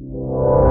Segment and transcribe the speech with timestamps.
[0.00, 0.67] you.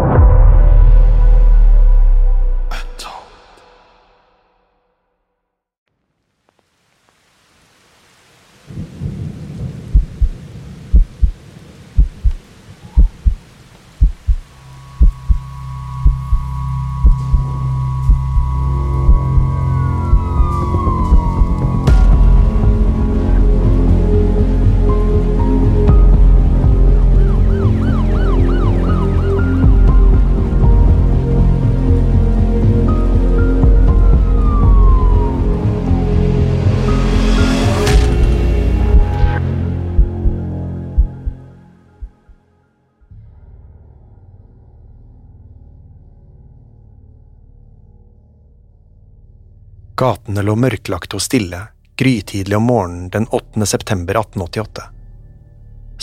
[50.27, 51.59] Gatene lå mørklagte og stille,
[51.95, 53.63] grytidlig om morgenen den 8.
[53.65, 54.83] september 1888.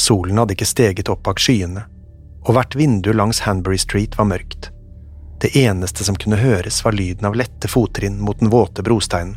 [0.01, 1.83] Solen hadde ikke steget opp bak skyene,
[2.49, 4.71] og hvert vindu langs Hanbury Street var mørkt.
[5.45, 9.37] Det eneste som kunne høres, var lyden av lette fottrinn mot den våte brosteinen.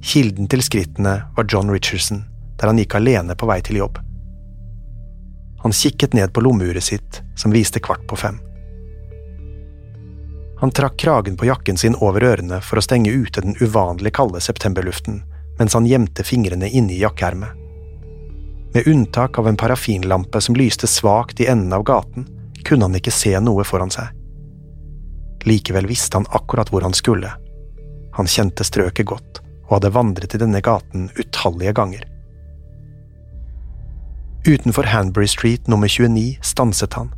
[0.00, 2.24] Kilden til skrittene var John Richardson,
[2.56, 4.00] der han gikk alene på vei til jobb.
[5.60, 8.40] Han kikket ned på lommeuret sitt, som viste kvart på fem.
[10.58, 14.40] Han trakk kragen på jakken sin over ørene for å stenge ute den uvanlig kalde
[14.40, 15.20] septemberluften,
[15.58, 17.52] mens han gjemte fingrene inne i jakkeermet.
[18.72, 22.26] Med unntak av en parafinlampe som lyste svakt i enden av gaten,
[22.64, 24.10] kunne han ikke se noe foran seg.
[25.46, 27.30] Likevel visste han akkurat hvor han skulle.
[28.16, 32.04] Han kjente strøket godt, og hadde vandret i denne gaten utallige ganger.
[34.46, 37.12] Utenfor Hanbury Street nummer 29 stanset han.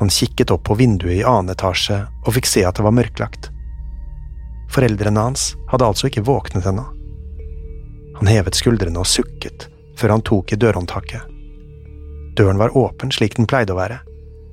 [0.00, 3.50] Han kikket opp på vinduet i annen etasje og fikk se at det var mørklagt.
[4.72, 6.86] Foreldrene hans hadde altså ikke våknet ennå.
[8.16, 9.68] Han hevet skuldrene og sukket
[10.00, 11.26] før han tok i dørhåndtaket.
[12.38, 14.00] Døren var åpen slik den pleide å være.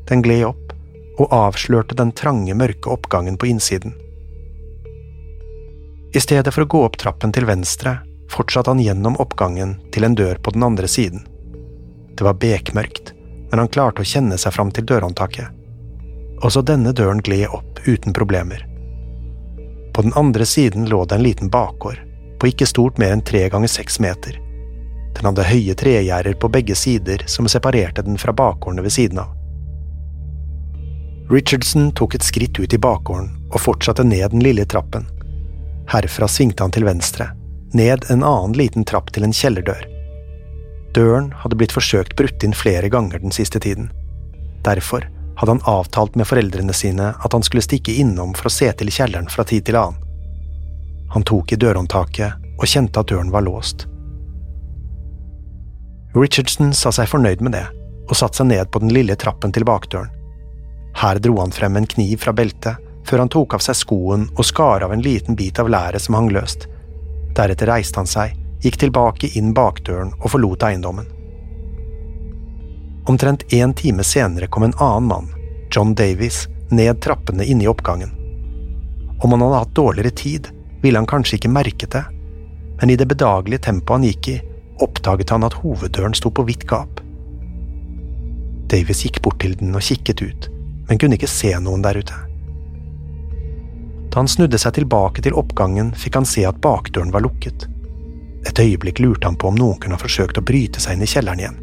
[0.09, 0.75] Den gled opp
[1.17, 3.95] og avslørte den trange, mørke oppgangen på innsiden.
[6.11, 7.97] I stedet for å gå opp trappen til venstre
[8.31, 11.23] fortsatte han gjennom oppgangen til en dør på den andre siden.
[12.17, 13.13] Det var bekmørkt,
[13.49, 15.53] men han klarte å kjenne seg fram til dørhåndtaket.
[16.45, 18.65] Også denne døren gled opp uten problemer.
[19.93, 21.97] På den andre siden lå det en liten bakgård,
[22.39, 24.37] på ikke stort mer enn tre ganger seks meter.
[25.17, 29.33] Den hadde høye tregjerder på begge sider som separerte den fra bakgårdene ved siden av.
[31.33, 35.07] Richardson tok et skritt ut i bakgården og fortsatte ned den lille trappen.
[35.89, 37.31] Herfra svingte han til venstre,
[37.73, 39.96] ned en annen liten trapp til en kjellerdør.
[40.97, 43.91] Døren hadde blitt forsøkt brutt inn flere ganger den siste tiden.
[44.65, 45.05] Derfor
[45.37, 48.89] hadde han avtalt med foreldrene sine at han skulle stikke innom for å se til
[48.89, 50.01] kjelleren fra tid til annen.
[51.13, 53.85] Han tok i dørhåndtaket og kjente at døren var låst.
[56.17, 57.67] Richardson sa seg fornøyd med det,
[58.09, 60.09] og satte seg ned på den lille trappen til bakdøren.
[60.97, 64.43] Her dro han frem en kniv fra beltet, før han tok av seg skoen og
[64.49, 66.65] skar av en liten bit av læret som hang løst.
[67.37, 68.33] Deretter reiste han seg,
[68.63, 71.07] gikk tilbake inn bakdøren og forlot eiendommen.
[73.07, 75.27] Omtrent en time senere kom en annen mann,
[75.71, 78.11] John Davies, ned trappene inne i oppgangen.
[79.23, 80.49] Om han hadde hatt dårligere tid,
[80.81, 82.03] ville han kanskje ikke merket det,
[82.81, 84.37] men i det bedagelige tempoet han gikk i,
[84.83, 86.99] oppdaget han at hoveddøren sto på vidt gap.
[88.67, 90.49] Davis gikk bort til den og kikket ut,
[90.89, 92.17] men kunne ikke se noen der ute.
[94.11, 97.67] Da han snudde seg tilbake til oppgangen, fikk han se at bakdøren var lukket.
[98.47, 101.09] Et øyeblikk lurte han på om noen kunne ha forsøkt å bryte seg inn i
[101.11, 101.59] kjelleren igjen.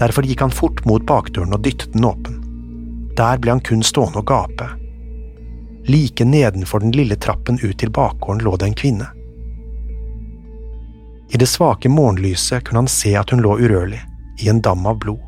[0.00, 2.38] Derfor gikk han fort mot bakdøren og dyttet den åpen.
[3.16, 4.68] Der ble han kun stående og gape.
[5.88, 9.08] Like nedenfor den lille trappen ut til bakgården lå det en kvinne.
[11.32, 14.00] I det svake morgenlyset kunne han se at hun lå urørlig,
[14.40, 15.20] i en dam av blod.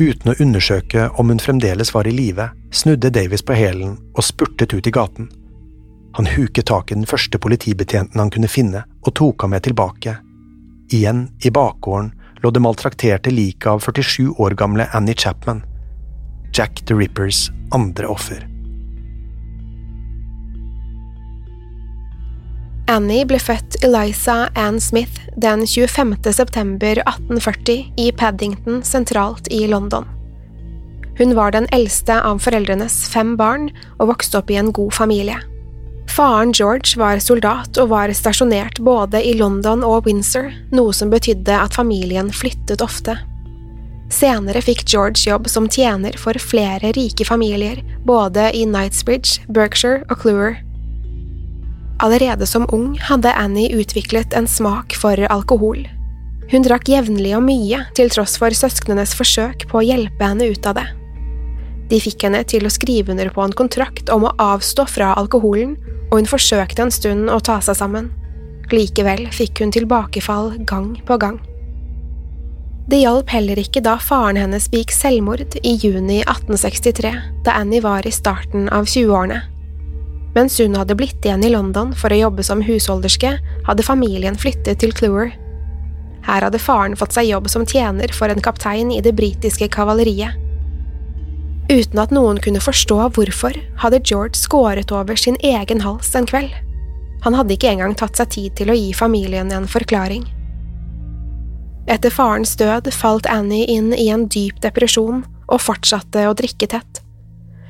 [0.00, 4.72] Uten å undersøke om hun fremdeles var i live, snudde Davis på hælen og spurtet
[4.72, 5.28] ut i gaten.
[6.12, 10.18] Han huket tak i den første politibetjenten han kunne finne, og tok ham med tilbake.
[10.92, 12.12] Igjen, i bakgården,
[12.42, 15.62] lå det maltrakterte liket av 47 år gamle Annie Chapman,
[16.52, 18.44] Jack the Rippers andre offer.
[22.92, 26.16] Annie ble født Eliza Ann Smith den 25.
[26.34, 30.04] september 1840 i Paddington sentralt i London.
[31.16, 35.38] Hun var den eldste av foreldrenes fem barn og vokste opp i en god familie.
[36.10, 41.56] Faren George var soldat og var stasjonert både i London og Windsor, noe som betydde
[41.56, 43.16] at familien flyttet ofte.
[44.12, 50.20] Senere fikk George jobb som tjener for flere rike familier, både i Knightsbridge, Berkshire og
[50.20, 50.58] Cluer.
[52.02, 55.86] Allerede som ung hadde Annie utviklet en smak for alkohol.
[56.52, 60.66] Hun drakk jevnlig og mye, til tross for søsknenes forsøk på å hjelpe henne ut
[60.68, 60.88] av det.
[61.92, 65.76] De fikk henne til å skrive under på en kontrakt om å avstå fra alkoholen,
[66.08, 68.08] og hun forsøkte en stund å ta seg sammen.
[68.72, 71.36] Likevel fikk hun tilbakefall gang på gang.
[72.88, 77.12] Det hjalp heller ikke da faren hennes begikk selvmord i juni 1863,
[77.44, 79.42] da Annie var i starten av 20-årene.
[80.32, 83.34] Mens hun hadde blitt igjen i London for å jobbe som husholderske,
[83.68, 85.34] hadde familien flyttet til Clewer.
[86.24, 90.40] Her hadde faren fått seg jobb som tjener for en kaptein i det britiske kavaleriet.
[91.72, 96.52] Uten at noen kunne forstå hvorfor, hadde George skåret over sin egen hals en kveld.
[97.24, 100.26] Han hadde ikke engang tatt seg tid til å gi familien en forklaring.
[101.90, 107.00] Etter farens død falt Annie inn i en dyp depresjon og fortsatte å drikke tett.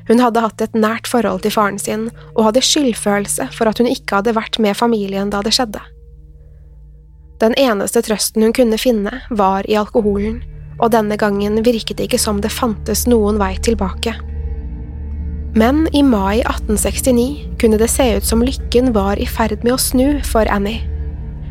[0.08, 3.88] Hun hadde hatt et nært forhold til faren sin og hadde skyldfølelse for at hun
[3.88, 5.80] ikke hadde vært med familien da det skjedde.
[7.42, 10.42] Den eneste trøsten hun kunne finne, var i alkoholen,
[10.80, 14.14] og denne gangen virket det ikke som det fantes noen vei tilbake.
[15.54, 19.80] Men i mai 1869 kunne det se ut som lykken var i ferd med å
[19.80, 20.80] snu for Annie.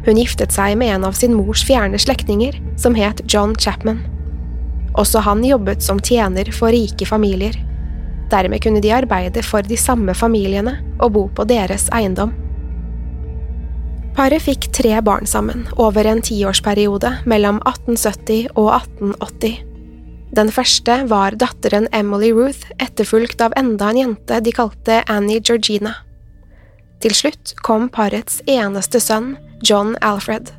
[0.07, 4.01] Hun giftet seg med en av sin mors fjerne slektninger, som het John Chapman.
[4.97, 7.53] Også han jobbet som tjener for rike familier.
[8.31, 12.33] Dermed kunne de arbeide for de samme familiene og bo på deres eiendom.
[14.15, 19.61] Paret fikk tre barn sammen over en tiårsperiode mellom 1870 og 1880.
[20.35, 25.97] Den første var datteren Emily Ruth, etterfulgt av enda en jente de kalte Annie Georgina.
[27.01, 30.51] Til slutt kom parets eneste sønn, John Alfred.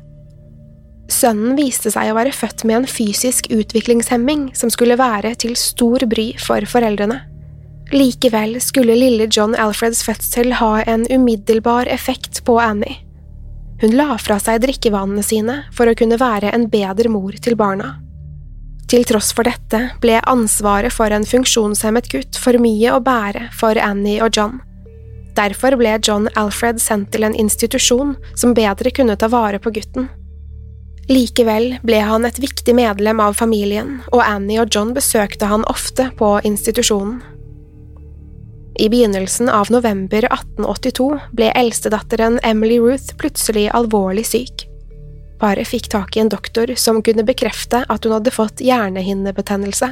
[1.11, 6.05] Sønnen viste seg å være født med en fysisk utviklingshemming som skulle være til stor
[6.09, 7.21] bry for foreldrene.
[7.93, 13.01] Likevel skulle lille John Alfreds fødsel ha en umiddelbar effekt på Annie.
[13.83, 17.97] Hun la fra seg drikkevanene sine for å kunne være en bedre mor til barna.
[18.87, 23.75] Til tross for dette ble ansvaret for en funksjonshemmet gutt for mye å bære for
[23.75, 24.61] Annie og John.
[25.35, 30.07] Derfor ble John Alfred sendt til en institusjon som bedre kunne ta vare på gutten.
[31.11, 36.07] Likevel ble han et viktig medlem av familien, og Annie og John besøkte han ofte
[36.15, 37.17] på institusjonen.
[38.75, 44.65] I begynnelsen av november 1882 ble eldstedatteren Emily Ruth plutselig alvorlig syk.
[45.39, 49.91] Paret fikk tak i en doktor som kunne bekrefte at hun hadde fått hjernehinnebetennelse.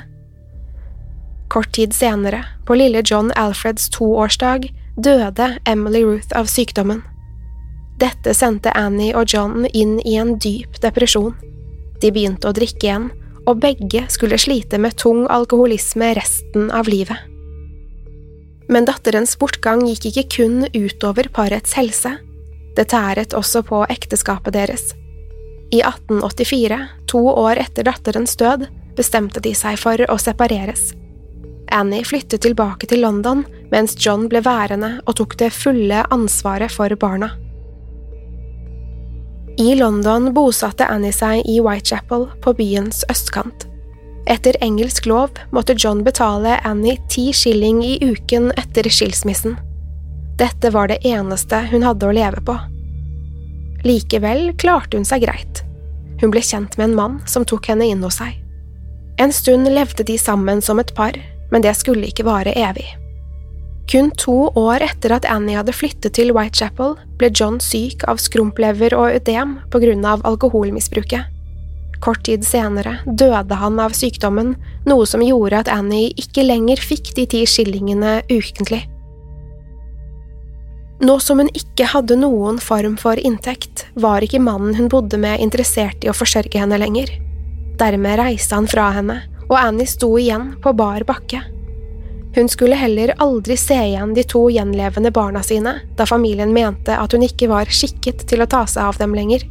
[1.51, 7.03] Kort tid senere, på lille John Alfreds toårsdag, døde Emily Ruth av sykdommen.
[8.01, 11.35] Dette sendte Annie og John inn i en dyp depresjon.
[12.01, 13.11] De begynte å drikke igjen,
[13.45, 17.30] og begge skulle slite med tung alkoholisme resten av livet.
[18.71, 22.13] Men datterens bortgang gikk ikke kun utover parets helse,
[22.77, 24.93] det tæret også på ekteskapet deres.
[25.71, 26.79] I 1884,
[27.11, 30.91] to år etter datterens død, bestemte de seg for å separeres.
[31.71, 36.91] Annie flyttet tilbake til London, mens John ble værende og tok det fulle ansvaret for
[36.99, 37.31] barna.
[39.59, 43.67] I London bosatte Annie seg i Whitechapel, på byens østkant.
[44.29, 49.57] Etter engelsk lov måtte John betale Annie ti shilling i uken etter skilsmissen.
[50.37, 52.55] Dette var det eneste hun hadde å leve på.
[53.85, 55.63] Likevel klarte hun seg greit.
[56.21, 58.37] Hun ble kjent med en mann som tok henne inn hos seg.
[59.21, 61.17] En stund levde de sammen som et par,
[61.51, 62.87] men det skulle ikke vare evig.
[63.91, 68.95] Kun to år etter at Annie hadde flyttet til Whitechapel, ble John syk av skrumplever
[68.95, 71.27] og ødem på grunn av alkoholmisbruket.
[72.01, 74.55] Kort tid senere døde han av sykdommen,
[74.89, 78.81] noe som gjorde at Annie ikke lenger fikk de ti skillingene ukentlig.
[81.01, 85.41] Nå som hun ikke hadde noen form for inntekt, var ikke mannen hun bodde med
[85.41, 87.09] interessert i å forsørge henne lenger.
[87.81, 91.41] Dermed reiste han fra henne, og Annie sto igjen på bar bakke.
[92.35, 97.13] Hun skulle heller aldri se igjen de to gjenlevende barna sine, da familien mente at
[97.13, 99.43] hun ikke var skikket til å ta seg av dem lenger.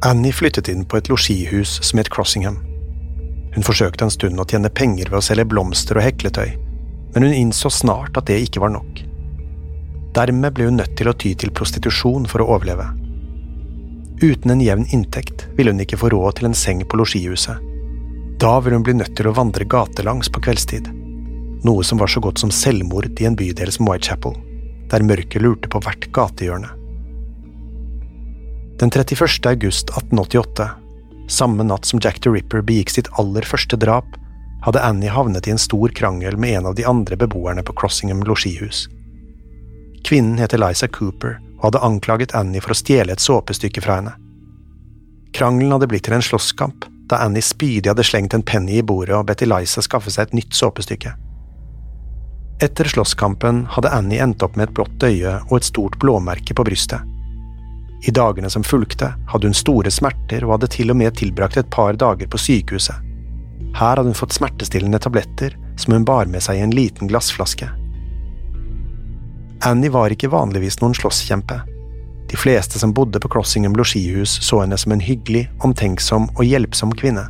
[0.00, 2.60] Annie flyttet inn på et losjihus som het Crossingham.
[3.54, 6.52] Hun forsøkte en stund å tjene penger ved å selge blomster og hekletøy,
[7.16, 9.02] men hun innså snart at det ikke var nok.
[10.14, 12.86] Dermed ble hun nødt til å ty til prostitusjon for å overleve.
[14.22, 17.58] Uten en jevn inntekt ville hun ikke få råd til en seng på losjihuset.
[18.38, 20.92] Da ville hun bli nødt til å vandre gatelangs på kveldstid,
[21.66, 24.38] noe som var så godt som selvmord i en bydel som Whitechapel,
[24.94, 26.77] der mørket lurte på hvert gatehjørne.
[28.78, 29.46] Den 31.
[29.46, 30.70] august 1888,
[31.28, 34.06] samme natt som Jack the Ripper begikk sitt aller første drap,
[34.62, 38.22] hadde Annie havnet i en stor krangel med en av de andre beboerne på Crossingham
[38.22, 38.84] losjihus.
[40.06, 44.14] Kvinnen het Eliza Cooper og hadde anklaget Annie for å stjele et såpestykke fra henne.
[45.34, 49.18] Krangelen hadde blitt til en slåsskamp da Annie spydig hadde slengt en penny i bordet
[49.18, 51.16] og bedt Eliza skaffe seg et nytt såpestykke.
[52.62, 56.70] Etter slåsskampen hadde Annie endt opp med et blått øye og et stort blåmerke på
[56.70, 57.17] brystet.
[58.06, 61.70] I dagene som fulgte, hadde hun store smerter og hadde til og med tilbrakt et
[61.70, 62.94] par dager på sykehuset.
[63.74, 67.68] Her hadde hun fått smertestillende tabletter som hun bar med seg i en liten glassflaske.
[69.66, 71.58] Annie var ikke vanligvis noen slåsskjempe.
[72.30, 76.94] De fleste som bodde på Crossingham losjihus så henne som en hyggelig, omtenksom og hjelpsom
[76.94, 77.26] kvinne.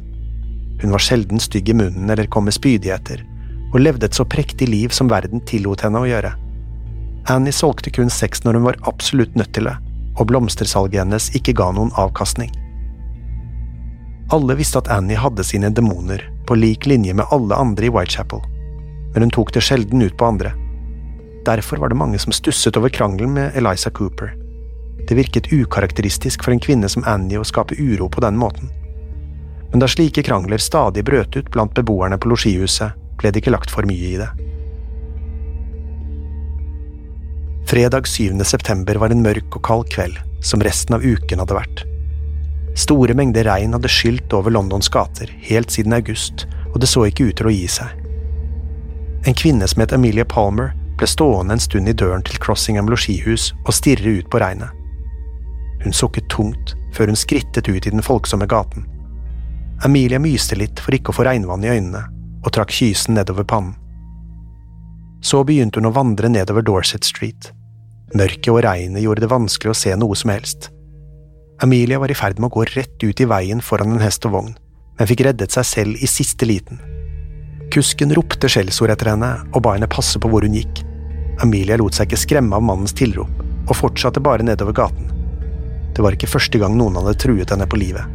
[0.83, 3.25] Hun var sjelden stygg i munnen eller kom med spydigheter,
[3.73, 6.35] og levde et så prektig liv som verden tillot henne å gjøre.
[7.33, 9.77] Annie solgte kun sex når hun var absolutt nødt til det,
[10.19, 12.51] og blomstersalget hennes ikke ga noen avkastning.
[14.35, 18.43] Alle visste at Annie hadde sine demoner, på lik linje med alle andre i Whitechapel,
[19.15, 20.53] men hun tok det sjelden ut på andre.
[21.47, 24.35] Derfor var det mange som stusset over krangelen med Eliza Cooper.
[25.09, 28.69] Det virket ukarakteristisk for en kvinne som Annie å skape uro på den måten.
[29.71, 33.73] Men da slike krangler stadig brøt ut blant beboerne på losjihuset, ble det ikke lagt
[33.73, 34.29] for mye i det.
[37.69, 38.45] Fredag 7.
[38.45, 41.83] september var en mørk og kald kveld, som resten av uken hadde vært.
[42.81, 47.27] Store mengder regn hadde skylt over Londons gater helt siden august, og det så ikke
[47.29, 47.91] ut til å gi seg.
[49.29, 53.51] En kvinne som het Amelia Palmer, ble stående en stund i døren til Crossingham losjihus
[53.67, 54.73] og stirre ut på regnet.
[55.85, 58.89] Hun sukket tungt før hun skrittet ut i den folksomme gaten.
[59.85, 62.07] Amelia myste litt for ikke å få regnvann i øynene,
[62.41, 63.77] og trakk kysen nedover pannen.
[65.21, 67.53] Så begynte hun å vandre nedover Dorset Street,
[68.17, 70.71] Mørket og regnet gjorde det vanskelig å se noe som helst.
[71.61, 74.33] Amelia var i ferd med å gå rett ut i veien foran en hest og
[74.33, 74.55] vogn,
[74.97, 76.81] men fikk reddet seg selv i siste liten.
[77.75, 80.81] Kusken ropte skjellsord etter henne og ba henne passe på hvor hun gikk.
[81.45, 85.13] Amelia lot seg ikke skremme av mannens tilrop, og fortsatte bare nedover gaten.
[85.93, 88.15] Det var ikke første gang noen hadde truet henne på livet.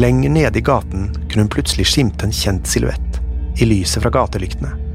[0.00, 3.20] Lenger nede i gaten kunne hun plutselig skimte en kjent silhuett,
[3.60, 4.89] i lyset fra gatelyktene.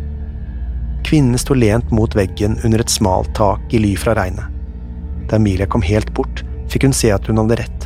[1.05, 4.45] Kvinnen sto lent mot veggen under et smalt tak i ly fra regnet.
[5.29, 7.83] Da Emilia kom helt bort, fikk hun se at hun hadde rett.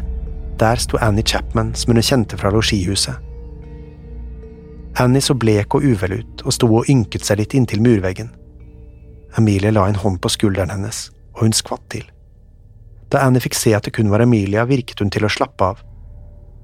[0.59, 3.17] Der sto Annie Chapman, som hun kjente fra losjihuset.
[4.99, 8.29] Annie så blek og uvel ut og sto og ynket seg litt inntil murveggen.
[9.37, 12.05] Emilie la en hånd på skulderen hennes, og hun skvatt til.
[13.11, 15.83] Da Annie fikk se at det kun var Emilia, virket hun til å slappe av.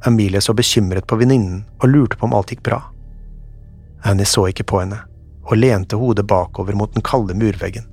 [0.07, 2.79] Emilie så bekymret på venninnen og lurte på om alt gikk bra.
[4.07, 5.01] Annie så ikke på henne
[5.45, 7.85] og lente hodet bakover mot den kalde murveggen.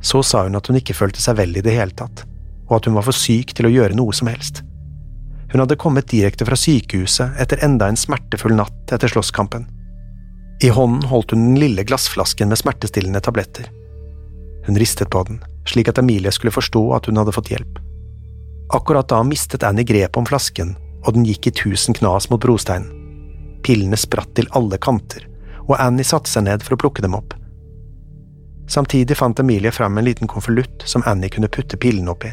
[0.00, 2.24] Så sa hun at hun ikke følte seg vel i det hele tatt,
[2.68, 4.62] og at hun var for syk til å gjøre noe som helst.
[5.52, 9.66] Hun hadde kommet direkte fra sykehuset etter enda en smertefull natt etter slåsskampen.
[10.62, 13.70] I hånden holdt hun den lille glassflasken med smertestillende tabletter.
[14.66, 17.78] Hun ristet på den, slik at Emilie skulle forstå at hun hadde fått hjelp.
[18.74, 20.74] Akkurat da mistet Annie grepet om flasken,
[21.06, 22.90] og den gikk i tusen knas mot brosteinen.
[23.64, 25.24] Pillene spratt til alle kanter,
[25.68, 27.34] og Annie satte seg ned for å plukke dem opp.
[28.68, 32.32] Samtidig fant Emilie fram en liten konvolutt som Annie kunne putte pillene oppi.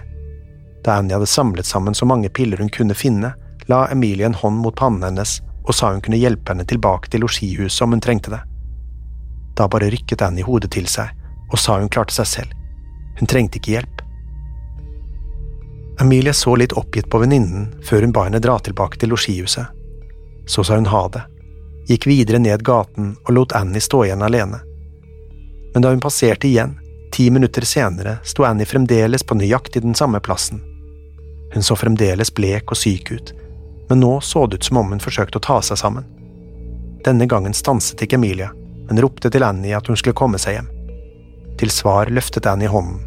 [0.83, 3.33] Da Annie hadde samlet sammen så mange piller hun kunne finne,
[3.71, 7.23] la Emilie en hånd mot pannen hennes og sa hun kunne hjelpe henne tilbake til
[7.25, 8.41] losjihuset om hun trengte det.
[9.55, 11.09] Da bare rykket Annie hodet til seg
[11.51, 12.57] og sa hun klarte seg selv.
[13.19, 14.01] Hun trengte ikke hjelp.
[16.03, 19.71] Emilie så litt oppgitt på venninnen før hun ba henne dra tilbake til losjihuset.
[20.45, 21.23] Så sa hun ha det,
[21.87, 24.61] gikk videre ned gaten og lot Annie stå igjen alene.
[25.73, 26.77] Men da hun passerte igjen,
[27.11, 30.61] ti minutter senere, sto Annie fremdeles på nøyaktig den samme plassen.
[31.53, 33.33] Hun så fremdeles blek og syk ut,
[33.89, 36.07] men nå så det ut som om hun forsøkte å ta seg sammen.
[37.05, 38.49] Denne gangen stanset ikke Emilia,
[38.89, 40.71] men ropte til Annie at hun skulle komme seg hjem.
[41.59, 43.03] Til svar løftet Annie hånden,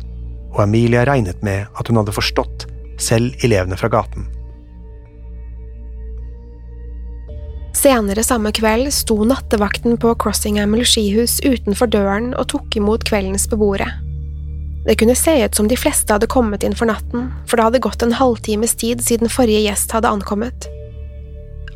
[0.55, 2.69] og Emilia regnet med at hun hadde forstått
[2.99, 4.29] selv elevene fra gaten.
[7.79, 13.87] Senere samme kveld sto nattevakten på Crossingham losjihus utenfor døren og tok imot kveldens beboere.
[14.89, 17.83] Det kunne se ut som de fleste hadde kommet inn for natten, for det hadde
[17.85, 20.67] gått en halvtimes tid siden forrige gjest hadde ankommet.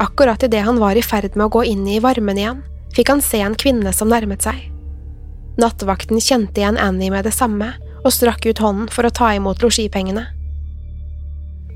[0.02, 2.64] Akkurat idet han var i ferd med å gå inn i varmen igjen,
[2.97, 4.59] fikk han se en kvinne som nærmet seg.
[5.62, 9.62] Nattevakten kjente igjen Annie med det samme og strakk ut hånden for å ta imot
[9.62, 10.26] losjipengene.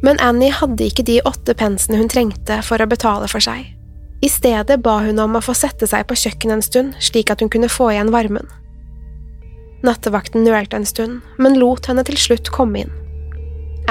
[0.03, 3.76] Men Annie hadde ikke de åtte pensene hun trengte for å betale for seg.
[4.25, 7.43] I stedet ba hun om å få sette seg på kjøkkenet en stund, slik at
[7.43, 8.49] hun kunne få igjen varmen.
[9.85, 12.95] Nattevakten nølte en stund, men lot henne til slutt komme inn.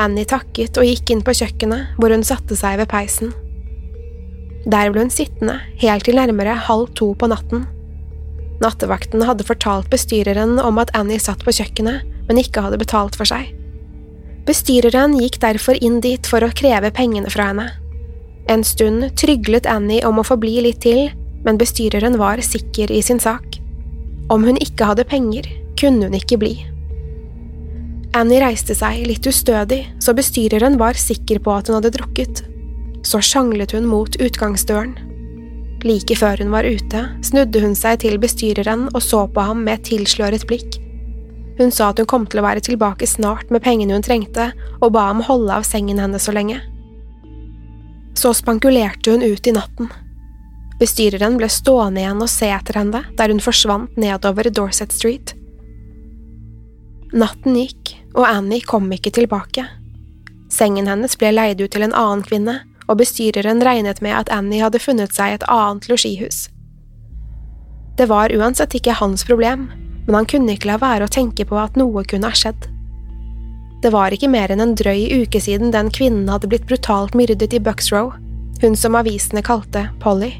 [0.01, 3.31] Annie takket og gikk inn på kjøkkenet, hvor hun satte seg ved peisen.
[4.65, 7.67] Der ble hun sittende, helt til nærmere halv to på natten.
[8.63, 13.29] Nattevakten hadde fortalt bestyreren om at Annie satt på kjøkkenet, men ikke hadde betalt for
[13.29, 13.53] seg.
[14.49, 17.69] Bestyreren gikk derfor inn dit for å kreve pengene fra henne.
[18.47, 21.09] En stund tryglet Annie om å få bli litt til,
[21.45, 23.57] men bestyreren var sikker i sin sak.
[24.29, 25.47] Om hun ikke hadde penger,
[25.79, 26.53] kunne hun ikke bli.
[28.15, 32.45] Annie reiste seg litt ustødig, så bestyreren var sikker på at hun hadde drukket.
[33.05, 34.95] Så sjanglet hun mot utgangsdøren.
[35.85, 39.79] Like før hun var ute, snudde hun seg til bestyreren og så på ham med
[39.81, 40.79] et tilsløret blikk.
[41.59, 44.95] Hun sa at hun kom til å være tilbake snart med pengene hun trengte, og
[44.95, 46.61] ba ham holde av sengen hennes så lenge.
[48.25, 49.89] Så spankulerte hun ut i natten.
[50.79, 55.35] Bestyreren ble stående igjen og se etter henne der hun forsvant nedover Dorset Street.
[57.13, 59.67] Natten gikk, og Annie kom ikke tilbake.
[60.49, 62.57] Sengen hennes ble leid ut til en annen kvinne,
[62.89, 66.47] og bestyreren regnet med at Annie hadde funnet seg et annet losjihus.
[68.01, 69.69] Det var uansett ikke hans problem,
[70.07, 72.71] men han kunne ikke la være å tenke på at noe kunne ha skjedd.
[73.85, 77.53] Det var ikke mer enn en drøy uke siden den kvinnen hadde blitt brutalt myrdet
[77.53, 78.15] i Bucksrow,
[78.63, 80.31] hun som avisene kalte Polly.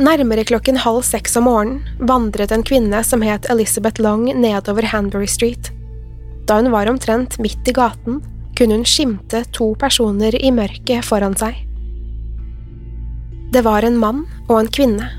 [0.00, 5.28] Nærmere klokken halv seks om morgenen vandret en kvinne som het Elizabeth Long nedover Hanbury
[5.28, 5.68] Street.
[6.48, 8.22] Da hun var omtrent midt i gaten,
[8.56, 11.60] kunne hun skimte to personer i mørket foran seg.
[13.52, 15.12] Det var en mann og en kvinne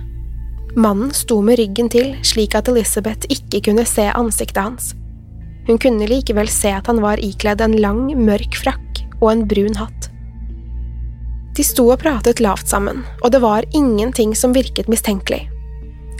[0.77, 4.95] Mannen sto med ryggen til slik at Elizabeth ikke kunne se ansiktet hans.
[5.67, 9.75] Hun kunne likevel se at han var ikledd en lang, mørk frakk og en brun
[9.75, 10.09] hatt.
[11.57, 15.47] De sto og pratet lavt sammen, og det var ingenting som virket mistenkelig.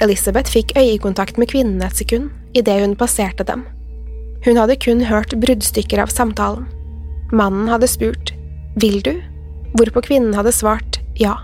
[0.01, 3.63] Elizabeth fikk øyekontakt med kvinnen et sekund idet hun passerte dem.
[4.45, 6.67] Hun hadde kun hørt bruddstykker av samtalen.
[7.31, 8.33] Mannen hadde spurt
[8.77, 9.17] Vil du?
[9.77, 11.35] hvorpå kvinnen hadde svart ja.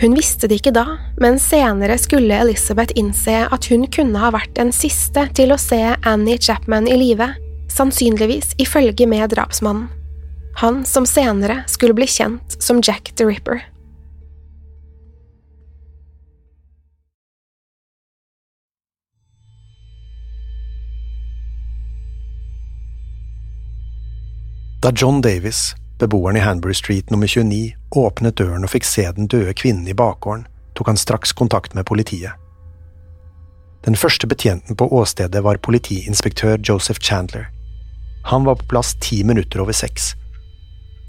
[0.00, 0.84] Hun visste det ikke da,
[1.18, 5.80] men senere skulle Elizabeth innse at hun kunne ha vært den siste til å se
[6.06, 7.26] Annie Chapman i live,
[7.74, 9.88] sannsynligvis i følge med drapsmannen.
[10.62, 13.58] Han som senere skulle bli kjent som Jack the Ripper.
[24.78, 29.26] Da John Davis Beboeren i Hanbury Street nummer 29 åpnet døren og fikk se den
[29.26, 30.46] døde kvinnen i bakgården,
[30.78, 32.32] tok han straks kontakt med politiet.
[33.82, 37.48] Den første betjenten på åstedet var politiinspektør Joseph Chandler.
[38.30, 40.12] Han var på plass ti minutter over seks.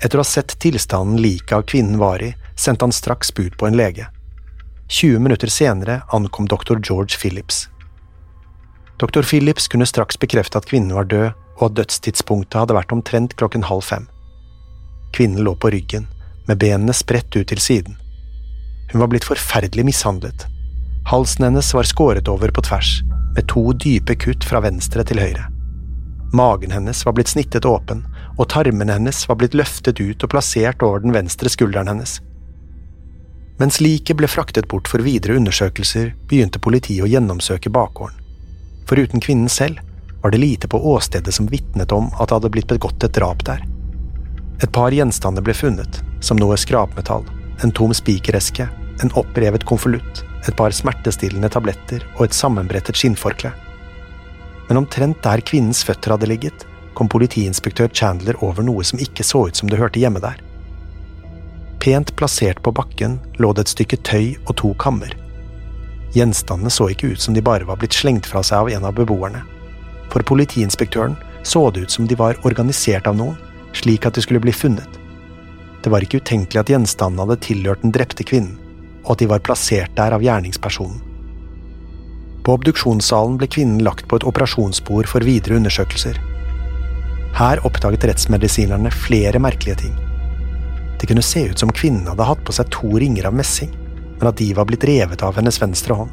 [0.01, 3.67] Etter å ha sett tilstanden liket av kvinnen var i, sendte han straks bud på
[3.67, 4.07] en lege.
[4.89, 7.67] 20 minutter senere ankom doktor George Phillips.
[8.97, 13.35] Doktor Phillips kunne straks bekrefte at kvinnen var død, og at dødstidspunktet hadde vært omtrent
[13.37, 14.07] klokken halv fem.
[15.15, 16.07] Kvinnen lå på ryggen,
[16.47, 17.97] med benene spredt ut til siden.
[18.91, 20.47] Hun var blitt forferdelig mishandlet.
[21.09, 23.01] Halsen hennes var skåret over på tvers,
[23.35, 25.45] med to dype kutt fra venstre til høyre.
[26.33, 28.03] Magen hennes var blitt snittet åpen,
[28.37, 32.19] og tarmene hennes var blitt løftet ut og plassert over den venstre skulderen hennes.
[33.59, 38.15] Mens liket ble fraktet bort for videre undersøkelser, begynte politiet å gjennomsøke bakgården.
[38.89, 39.81] Foruten kvinnen selv
[40.23, 43.43] var det lite på åstedet som vitnet om at det hadde blitt begått et drap
[43.45, 43.65] der.
[44.59, 47.23] Et par gjenstander ble funnet, som noe skrapmetall,
[47.63, 48.67] en tom spikereske,
[49.03, 53.51] en opprevet konvolutt, et par smertestillende tabletter og et sammenbrettet skinnforkle.
[54.67, 59.45] Men omtrent der kvinnens føtter hadde ligget, kom politiinspektør Chandler over noe som ikke så
[59.47, 60.41] ut som det hørte hjemme der.
[61.79, 65.15] Pent plassert på bakken lå det et stykke tøy og to kammer.
[66.11, 68.97] Gjenstandene så ikke ut som de bare var blitt slengt fra seg av en av
[68.97, 69.45] beboerne.
[70.11, 71.15] For politiinspektøren
[71.47, 73.37] så det ut som de var organisert av noen,
[73.73, 74.99] slik at de skulle bli funnet.
[75.83, 78.57] Det var ikke utenkelig at gjenstandene hadde tilhørt den drepte kvinnen,
[79.05, 80.99] og at de var plassert der av gjerningspersonen.
[82.43, 86.17] På obduksjonssalen ble kvinnen lagt på et operasjonsbord for videre undersøkelser.
[87.37, 89.93] Her oppdaget rettsmedisinerne flere merkelige ting.
[90.99, 93.69] Det kunne se ut som kvinnen hadde hatt på seg to ringer av messing,
[94.19, 96.11] men at de var blitt revet av hennes venstre hånd.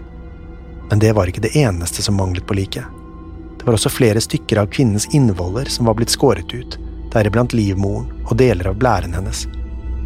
[0.91, 2.85] Men det var ikke det eneste som manglet på liket.
[3.59, 6.77] Det var også flere stykker av kvinnens innvoller som var blitt skåret ut,
[7.17, 9.47] deriblant livmoren og deler av blæren hennes.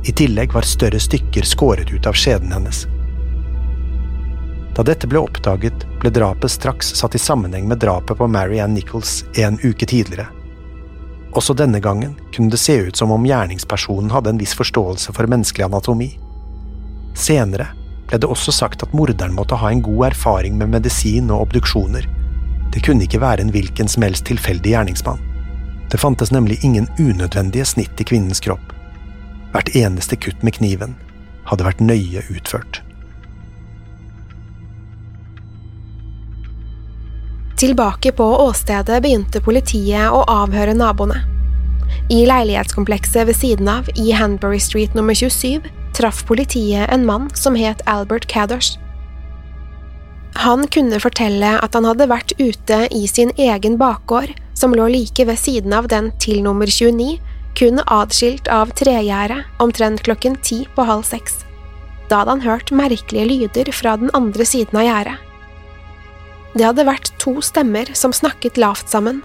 [0.06, 2.86] I tillegg var større stykker skåret ut av skjeden hennes.
[4.76, 8.74] Da dette ble oppdaget, ble drapet straks satt i sammenheng med drapet på Mary Ann
[8.74, 10.30] Nichols en uke tidligere.
[11.36, 15.30] Også denne gangen kunne det se ut som om gjerningspersonen hadde en viss forståelse for
[15.30, 16.08] menneskelig anatomi.
[17.18, 17.68] Senere
[18.10, 22.08] ble det også sagt at morderen måtte ha en god erfaring med medisin og obduksjoner.
[22.72, 25.29] Det kunne ikke være en hvilken som helst tilfeldig gjerningsmann.
[25.90, 28.72] Det fantes nemlig ingen unødvendige snitt i kvinnens kropp.
[29.50, 30.94] Hvert eneste kutt med kniven
[31.50, 32.82] hadde vært nøye utført.
[37.60, 41.18] Tilbake på åstedet begynte politiet å avhøre naboene.
[42.10, 45.66] I leilighetskomplekset ved siden av, i Hanbury Street nummer 27,
[45.98, 48.78] traff politiet en mann som het Albert Cadders.
[50.40, 55.24] Han kunne fortelle at han hadde vært ute i sin egen bakgård som lå like
[55.24, 57.16] ved siden av den til nummer 29,
[57.56, 61.40] kun adskilt av tregjerdet omtrent klokken ti på halv seks.
[62.10, 65.18] Da hadde han hørt merkelige lyder fra den andre siden av gjerdet.
[66.56, 69.22] Det hadde vært to stemmer som snakket lavt sammen.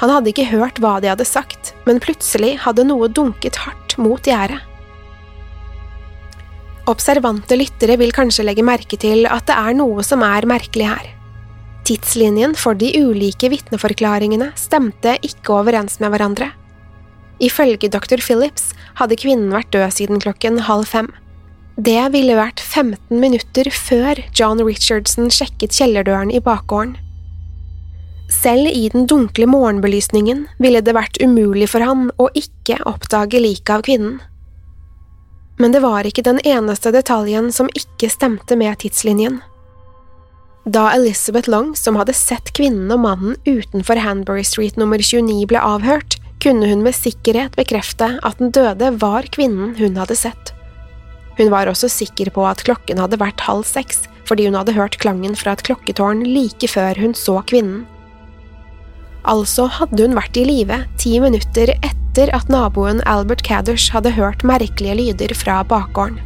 [0.00, 4.24] Han hadde ikke hørt hva de hadde sagt, men plutselig hadde noe dunket hardt mot
[4.24, 4.62] gjerdet.
[6.88, 11.10] Observante lyttere vil kanskje legge merke til at det er noe som er merkelig her.
[11.88, 16.50] Tidslinjen for de ulike vitneforklaringene stemte ikke overens med hverandre.
[17.40, 18.20] Ifølge dr.
[18.20, 21.08] Phillips hadde kvinnen vært død siden klokken halv fem.
[21.80, 26.96] Det ville vært 15 minutter før John Richardson sjekket kjellerdøren i bakgården.
[28.28, 33.78] Selv i den dunkle morgenbelysningen ville det vært umulig for han å ikke oppdage liket
[33.78, 34.18] av kvinnen.
[35.56, 39.40] Men det var ikke den eneste detaljen som ikke stemte med tidslinjen.
[40.66, 45.60] Da Elizabeth Long, som hadde sett kvinnen og mannen utenfor Hanbury Street nummer 29, ble
[45.62, 50.52] avhørt, kunne hun med sikkerhet bekrefte at den døde var kvinnen hun hadde sett.
[51.38, 54.98] Hun var også sikker på at klokken hadde vært halv seks, fordi hun hadde hørt
[55.02, 57.86] klangen fra et klokketårn like før hun så kvinnen.
[59.28, 64.44] Altså hadde hun vært i live ti minutter etter at naboen Albert Cadders hadde hørt
[64.46, 66.18] merkelige lyder fra bakgården.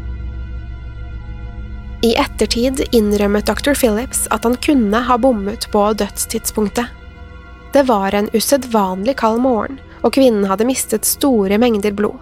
[2.03, 3.77] I ettertid innrømmet dr.
[3.79, 6.91] Phillips at han kunne ha bommet på dødstidspunktet.
[7.73, 12.19] Det var en usedvanlig kald morgen, og kvinnen hadde mistet store mengder blod.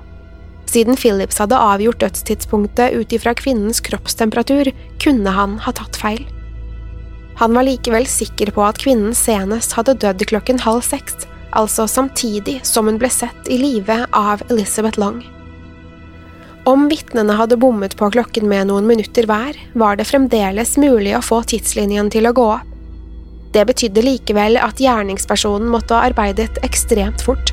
[0.68, 4.68] Siden Phillips hadde avgjort dødstidspunktet ut ifra kvinnens kroppstemperatur,
[5.00, 6.22] kunne han ha tatt feil.
[7.40, 11.24] Han var likevel sikker på at kvinnen senest hadde dødd klokken halv seks,
[11.56, 15.24] altså samtidig som hun ble sett i live av Elizabeth Long.
[16.64, 21.22] Om vitnene hadde bommet på klokken med noen minutter hver, var det fremdeles mulig å
[21.24, 22.66] få tidslinjen til å gå opp.
[23.50, 27.50] Det betydde likevel at gjerningspersonen måtte ha arbeidet ekstremt fort.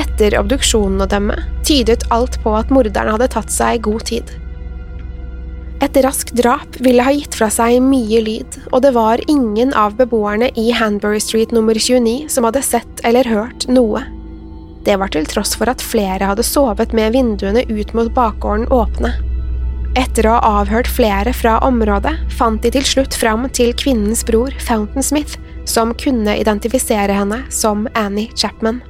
[0.00, 4.32] Etter obduksjonen å dømme tydet alt på at morderen hadde tatt seg god tid.
[5.84, 9.98] Et raskt drap ville ha gitt fra seg mye lyd, og det var ingen av
[9.98, 14.00] beboerne i Hanbury Street nummer 29 som hadde sett eller hørt noe.
[14.84, 19.14] Det var til tross for at flere hadde sovet med vinduene ut mot bakgården åpne.
[19.96, 24.50] Etter å ha avhørt flere fra området, fant de til slutt fram til kvinnens bror,
[24.66, 28.82] Fountain Smith, som kunne identifisere henne som Annie Chapman.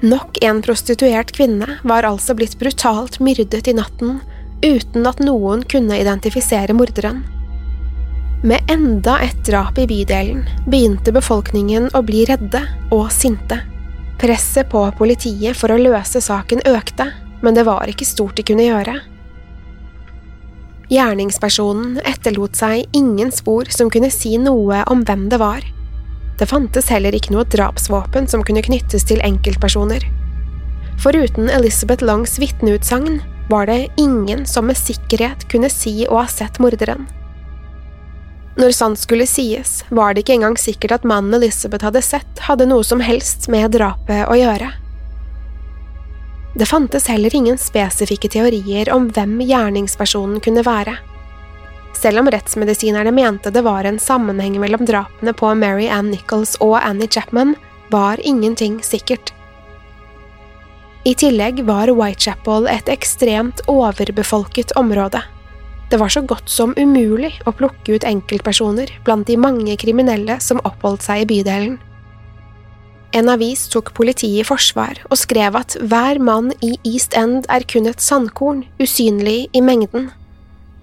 [0.00, 4.20] Nok en prostituert kvinne var altså blitt brutalt myrdet i natten,
[4.62, 7.24] uten at noen kunne identifisere morderen.
[8.46, 12.62] Med enda et drap i bydelen begynte befolkningen å bli redde
[12.94, 13.58] og sinte.
[14.18, 17.06] Presset på politiet for å løse saken økte,
[17.42, 18.96] men det var ikke stort de kunne gjøre.
[20.88, 25.62] Gjerningspersonen etterlot seg ingen spor som kunne si noe om hvem det var.
[26.38, 30.06] Det fantes heller ikke noe drapsvåpen som kunne knyttes til enkeltpersoner.
[30.98, 36.58] Foruten Elizabeth Longs vitneutsagn var det ingen som med sikkerhet kunne si å ha sett
[36.62, 37.06] morderen.
[38.58, 42.66] Når sant skulle sies, var det ikke engang sikkert at mannen Elizabeth hadde sett, hadde
[42.66, 44.72] noe som helst med drapet å gjøre.
[46.58, 50.96] Det fantes heller ingen spesifikke teorier om hvem gjerningspersonen kunne være.
[51.94, 56.80] Selv om rettsmedisinerne mente det var en sammenheng mellom drapene på Mary Ann Nichols og
[56.82, 57.54] Annie Chapman,
[57.94, 59.30] var ingenting sikkert.
[61.06, 65.22] I tillegg var Whitechapel et ekstremt overbefolket område.
[65.88, 70.60] Det var så godt som umulig å plukke ut enkeltpersoner blant de mange kriminelle som
[70.68, 71.78] oppholdt seg i bydelen.
[73.16, 77.64] En avis tok politiet i forsvar og skrev at hver mann i East End er
[77.64, 80.10] kun et sandkorn, usynlig i mengden.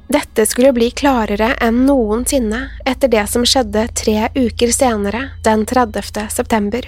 [0.09, 6.29] Dette skulle bli klarere enn noensinne etter det som skjedde tre uker senere, den 30.
[6.33, 6.85] september.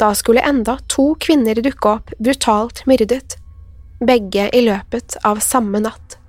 [0.00, 3.38] Da skulle enda to kvinner dukke opp, brutalt myrdet,
[4.00, 6.21] begge i løpet av samme natt.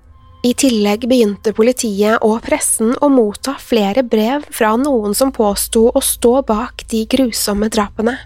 [0.44, 6.04] I tillegg begynte politiet og pressen å motta flere brev fra noen som påsto å
[6.04, 8.18] stå bak de grusomme drapene.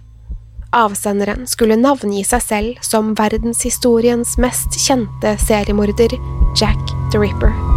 [0.74, 6.18] Avsenderen skulle navngi seg selv som verdenshistoriens mest kjente seriemorder,
[6.58, 7.77] Jack the Ripper.